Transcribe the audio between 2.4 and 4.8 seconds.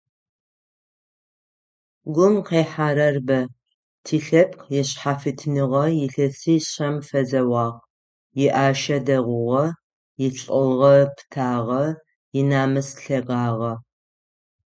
къихьэрэр бэ: тилъэпкъ